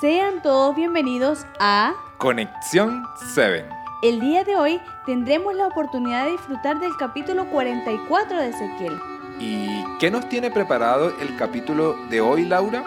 [0.00, 3.68] Sean todos bienvenidos a Conexión 7.
[4.02, 8.96] El día de hoy tendremos la oportunidad de disfrutar del capítulo 44 de Ezequiel.
[9.40, 12.84] ¿Y qué nos tiene preparado el capítulo de hoy, Laura?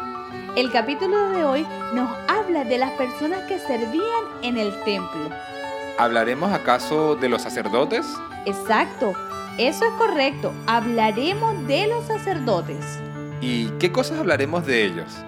[0.55, 5.29] El capítulo de hoy nos habla de las personas que servían en el templo.
[5.97, 8.05] ¿Hablaremos acaso de los sacerdotes?
[8.45, 9.11] Exacto,
[9.57, 10.53] eso es correcto.
[10.65, 13.01] Hablaremos de los sacerdotes.
[13.41, 15.25] ¿Y qué cosas hablaremos de ellos?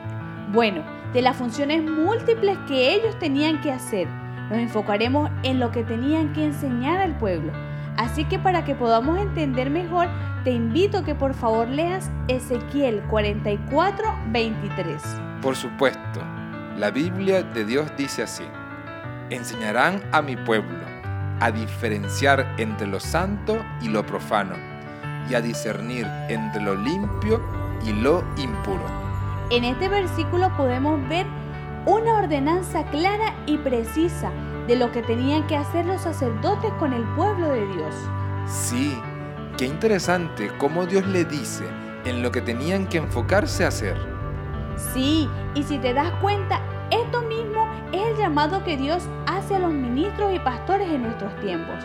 [0.53, 4.07] Bueno, de las funciones múltiples que ellos tenían que hacer.
[4.49, 7.51] Nos enfocaremos en lo que tenían que enseñar al pueblo.
[7.97, 10.07] Así que para que podamos entender mejor,
[10.43, 15.01] te invito a que por favor leas Ezequiel 44, 23.
[15.41, 16.21] Por supuesto,
[16.77, 18.45] la Biblia de Dios dice así.
[19.29, 20.83] Enseñarán a mi pueblo
[21.39, 24.55] a diferenciar entre lo santo y lo profano,
[25.29, 27.41] y a discernir entre lo limpio
[27.85, 29.02] y lo impuro.
[29.53, 31.27] En este versículo podemos ver
[31.85, 34.31] una ordenanza clara y precisa
[34.65, 37.93] de lo que tenían que hacer los sacerdotes con el pueblo de Dios.
[38.47, 38.99] Sí,
[39.55, 41.65] qué interesante cómo Dios le dice
[42.03, 43.95] en lo que tenían que enfocarse a hacer.
[44.91, 49.59] Sí, y si te das cuenta, esto mismo es el llamado que Dios hace a
[49.59, 51.75] los ministros y pastores en nuestros tiempos,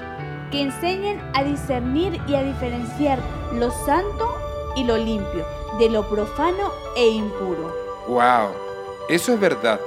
[0.51, 3.19] que enseñen a discernir y a diferenciar
[3.53, 4.38] lo santo
[4.79, 5.45] y lo limpio,
[5.79, 7.75] de lo profano e impuro.
[8.07, 8.51] ¡Wow!
[9.09, 9.81] Eso es verdad.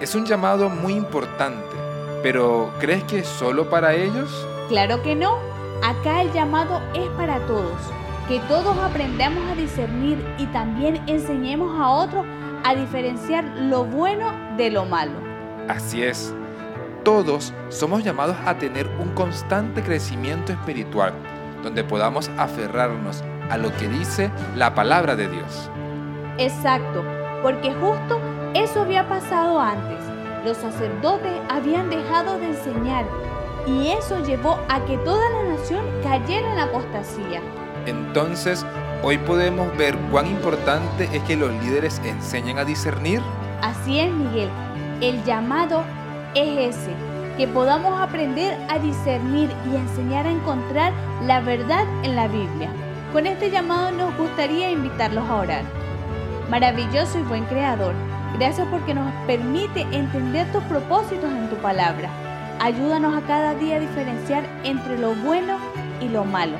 [0.00, 1.76] Es un llamado muy importante,
[2.22, 4.46] pero ¿crees que es solo para ellos?
[4.68, 5.38] Claro que no.
[5.82, 7.78] Acá el llamado es para todos.
[8.26, 12.24] Que todos aprendamos a discernir y también enseñemos a otros
[12.64, 15.12] a diferenciar lo bueno de lo malo.
[15.68, 16.34] Así es.
[17.04, 21.12] Todos somos llamados a tener un constante crecimiento espiritual,
[21.62, 25.70] donde podamos aferrarnos a lo que dice la palabra de Dios.
[26.38, 27.04] Exacto,
[27.42, 28.20] porque justo
[28.54, 29.98] eso había pasado antes.
[30.44, 33.06] Los sacerdotes habían dejado de enseñar
[33.66, 37.40] y eso llevó a que toda la nación cayera en la apostasía.
[37.86, 38.64] Entonces,
[39.02, 43.20] hoy podemos ver cuán importante es que los líderes enseñen a discernir.
[43.62, 44.50] Así es, Miguel.
[45.00, 45.82] El llamado
[46.34, 46.92] es ese,
[47.36, 50.92] que podamos aprender a discernir y enseñar a encontrar
[51.26, 52.70] la verdad en la Biblia.
[53.14, 55.62] Con este llamado nos gustaría invitarlos a orar.
[56.50, 57.94] Maravilloso y buen Creador,
[58.36, 62.10] gracias porque nos permite entender tus propósitos en tu palabra.
[62.60, 65.58] Ayúdanos a cada día a diferenciar entre lo bueno
[66.00, 66.56] y lo malo,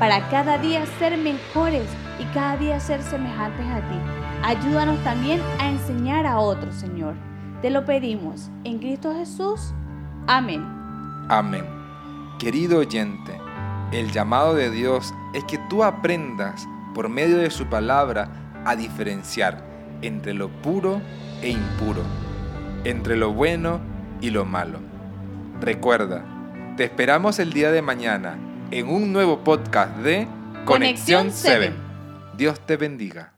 [0.00, 1.88] para cada día ser mejores
[2.18, 3.96] y cada día ser semejantes a ti.
[4.42, 7.14] Ayúdanos también a enseñar a otros, Señor.
[7.62, 9.72] Te lo pedimos en Cristo Jesús.
[10.26, 10.60] Amén.
[11.28, 11.64] Amén.
[12.40, 13.40] Querido oyente,
[13.92, 18.28] el llamado de Dios es que tú aprendas por medio de su palabra
[18.64, 19.62] a diferenciar
[20.00, 21.02] entre lo puro
[21.42, 22.02] e impuro,
[22.84, 23.80] entre lo bueno
[24.20, 24.78] y lo malo.
[25.60, 26.24] Recuerda,
[26.76, 28.38] te esperamos el día de mañana
[28.70, 30.26] en un nuevo podcast de
[30.64, 31.72] Conexión 7.
[32.36, 33.33] Dios te bendiga.